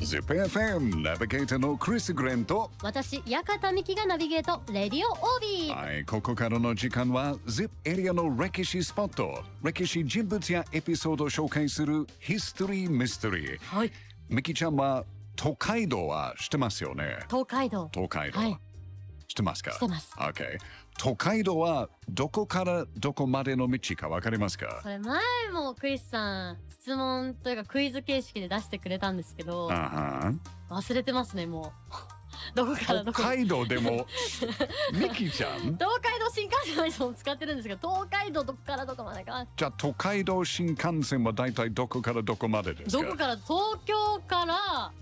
[0.00, 5.74] ZIPFM ナビゲーターのクリス・グレンと私、館美希がナビゲート、レディオオービー。
[5.74, 13.92] はい、ここからの時間は ZIP エリアの歴史スポット歴史人物やエピソードを紹介するヒストリー・ミステリーはい。
[14.30, 15.04] ミキちゃんは
[15.36, 17.18] 東海道は知ってますよね？
[17.28, 17.90] 東海道。
[17.92, 18.58] 東海道、はい
[19.30, 19.70] 知ってますか？
[19.70, 20.12] 知ってます。
[20.18, 20.58] OK
[20.98, 24.80] 東海道はどこからどこまでの道かわかりますか？
[24.82, 25.20] それ前
[25.52, 30.32] もクリスさん、質問というかクイズ形式で出してくれたんですけど、あ
[30.68, 31.94] は忘れてますね、もう。
[32.54, 34.06] どこからどこ北海道でも
[34.94, 35.60] ミキちゃん？
[35.60, 39.46] 東海道新幹線の人も使ってるんですけど、東海道どこからどこまでか。
[39.56, 43.04] じゃあ東海道新幹線は大体どこからどこまでですか？
[43.04, 44.92] どこから、東京から、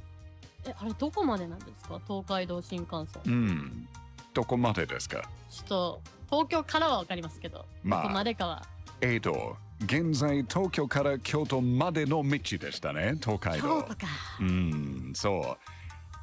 [0.66, 1.98] え、あれどこまでなんですか？
[2.06, 3.22] 東海道新幹線。
[3.24, 3.88] うん
[4.34, 5.22] どこまでですか？
[5.50, 8.62] ちょっと、東京からはわかりますけど、まあどこまでかは。
[9.00, 14.06] えーと現在東京から京都までの道でしたね東海道京都か。
[14.40, 15.56] うんそう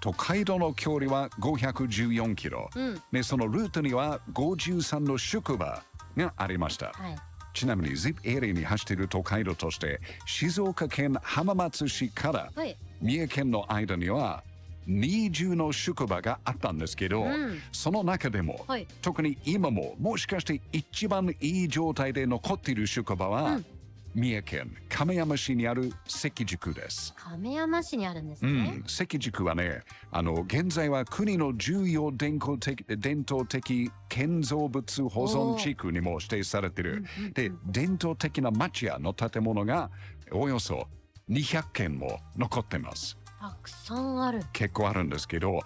[0.04, 3.02] 東海道の距離は514キロ、うん。
[3.14, 5.82] ね、そのルートには53の宿場
[6.18, 7.16] がありましたはい。
[7.54, 12.78] ちなみに ZIP エリアに走っている東海道として静岡県浜松市からはい。
[13.02, 14.44] 三重県の間には
[14.88, 18.88] 20の宿場があったんですけど、うんその中でも、はい。
[19.02, 23.66] 特に今ももしかして一番いい状態で残っている宿場は、うん
[24.16, 27.14] 三重県亀山市にある関宿です。
[27.18, 28.78] 亀山市にあるんですうね。
[28.78, 39.92] ん、関宿はねあの現在は国の重要伝統的伝統的建造物保存地区にも指定されているで伝統的な町屋の建物が
[40.32, 40.88] およそ
[41.30, 43.18] 200軒も残ってます
[43.50, 44.42] たくさんある。
[44.54, 45.60] 結構あるんですけど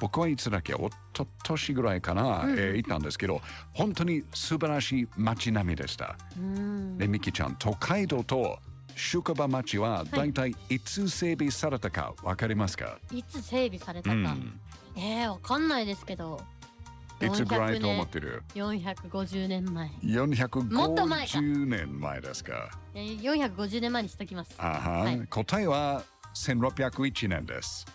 [0.00, 3.40] 僕はいつだっけおととしぐらいかな、うんえー行ったんですけど
[3.72, 6.98] 本当に素晴らしい街並みでしたうん。
[6.98, 8.58] でミキちゃん東海道と
[8.94, 14.14] 宿場町は大体いつ整備されたか分かりますか、いつ整備されたか。
[14.14, 14.60] うん
[14.96, 16.40] えー、わかんないですけど。
[17.20, 18.42] いつぐらいと思っ400てる？
[18.54, 19.88] 年450年前。
[19.88, 22.70] もっと前か450年前ですか。
[22.94, 24.54] えー、450年前にしときます。
[24.58, 26.02] あは、はい答えは
[26.36, 27.86] 1601年です。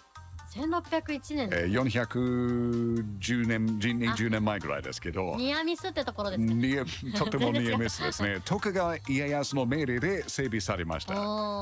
[0.56, 1.50] 1601年。
[1.54, 6.54] えー、410年、20年前ぐらいですけど、ニアミスってところですか？
[6.54, 6.86] ニア
[7.18, 8.42] とてもニアミスですね。
[8.44, 11.14] 徳川家康の命令で整備されました。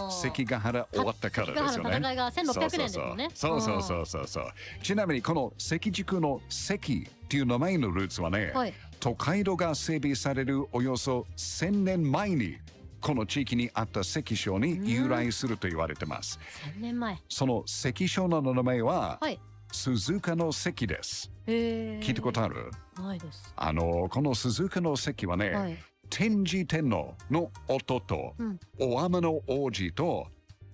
[0.09, 1.97] 関ヶ原終わったからですよね。
[1.97, 4.53] 戦いが1600年ですもんねそうそうそうそうそうそう。
[4.81, 8.73] ちなみにこの関宿の関っていう名前のルーツはね、はい。
[8.99, 12.57] 都会道が整備されるおよそ1000年前に
[13.01, 16.39] この地域にあった関所に由来すると言われてます。
[16.77, 17.17] 1000年前。
[17.29, 19.39] その関所の名前は、はい。
[19.71, 21.31] 鈴鹿の関です。
[21.45, 22.71] 聞いたことある？
[22.97, 23.53] ないです。
[23.55, 25.77] あの、この鈴鹿の関はね、はい。
[26.09, 30.25] 天智天皇の弟、うん大天の王子と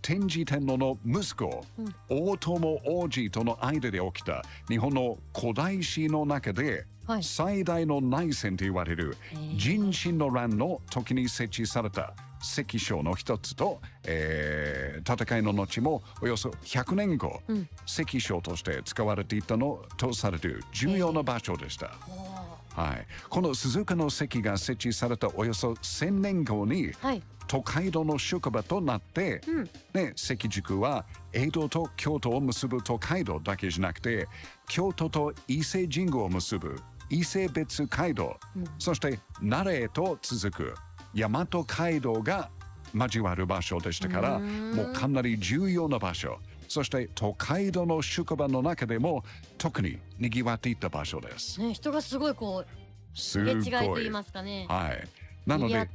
[0.02, 7.23] 天智天皇の息子、うん大友王子との間で起きた日本の古代史の中ではい。
[7.23, 9.17] 最大の内戦と言われる
[9.57, 21.91] 人心の乱の時に設置された関所の一つと、えー戦いの後もおよそ100年後、うん関所として使われていたのとされる重要な場所でした。
[22.09, 27.23] おはい、この鈴鹿の関が設置されたおよそ1000年後にーはい。
[27.47, 29.69] 都会道の宿場となって、うん。
[29.94, 34.27] ね、関宿は江戸と京都を結ぶ都会道だけじゃなくて
[34.67, 40.75] 京都と伊勢神宮を結ぶ伊勢別街道、うんそして奈良へと続く
[41.13, 42.49] 大和街道が
[42.93, 49.23] 交わる場所でしたからもうかなり重要な場所そして都会道の宿場の中でも
[49.57, 51.59] 特に賑わっていた場所です。
[51.61, 54.65] ね、人がすごいこう、す入れ違いとごい言いますかね。
[54.67, 55.07] はい。
[55.45, 55.88] なので。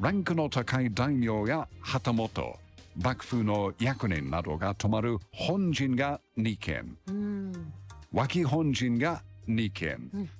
[0.00, 2.58] ランクの高い大名や旗本、
[3.00, 7.72] 幕府の役人などが泊まる本陣が2軒、うん。
[8.12, 10.30] 脇本陣が2軒、うん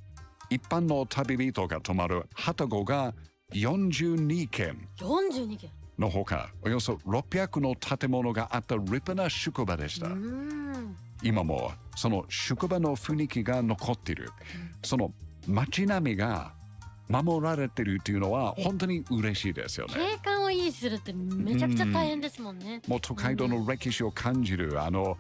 [0.55, 3.13] 一般の旅人が泊まる旗子が
[3.53, 5.71] 42軒42件。
[5.99, 10.09] のほか、およそ600の建物があった立派な宿場でした。
[10.09, 10.97] うん。
[11.23, 14.31] 今もその宿場の雰囲気が残っている。
[14.85, 15.13] その
[15.47, 16.53] 街並みが
[17.09, 19.95] 守られてるっていうのは本当に嬉しいですよね。
[19.95, 22.81] 景観を維持するってめちゃくちゃ大変ですもんね。
[22.87, 25.17] もう都会道の歴史を感じる、あの、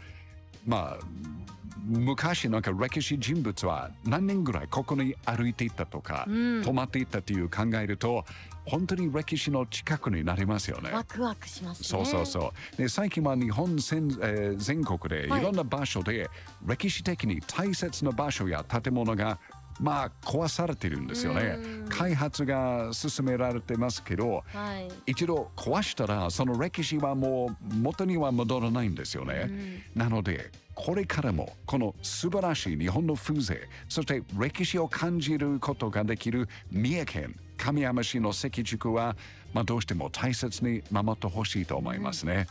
[0.66, 1.53] まあ、
[1.86, 8.24] 昔なんか歴史人物は何年ぐらいここに歩いていったとか、うん泊まっていったという考えると、
[8.64, 10.90] 本当に歴史の近くになりますよね。
[10.90, 11.88] ワクワクしますね。
[11.88, 12.76] そうそうそう。
[12.76, 16.30] で最近は日本全,、えー全国でいろんな場所で
[16.64, 19.38] 歴史的に大切な場所や建物が
[19.80, 21.58] まあ壊されてるんですよね。
[21.58, 21.88] うん。
[21.88, 24.88] 開発が進められてますけどはい。
[25.06, 29.82] 一度壊したらその歴史はもう元には戻らないんですよね、うん。
[29.94, 33.54] なのでこれからもこの素晴らしい日本の風情
[33.88, 39.16] そして歴史を感じることができる三重県神山市の関宿は、
[39.52, 42.46] まあ、どうしても大切に守ってほしいと思いますね、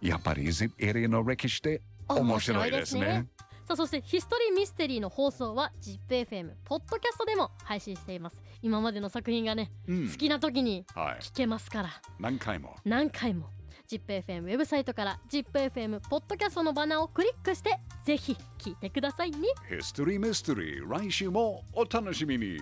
[0.00, 0.48] やっぱり
[0.78, 3.26] エリアの歴史って面白いですね
[3.66, 8.40] さあそしてヒストリーミステリーの放送は ZIPFM ポッドキャストでも配信しています。
[8.62, 10.08] 今までの作品がね、うん。
[10.08, 11.18] 好きな時にはい。
[11.20, 11.90] 聞けますから。
[12.20, 12.76] 何回も。
[12.84, 13.50] 何回も。
[13.88, 19.38] ZIPFM ウェブサイトから ZIPFM ポッドキャストのバナーをクリックしてぜひ聞いてくださいね。
[19.68, 22.58] ヒストリーミステリー来週もお楽しみに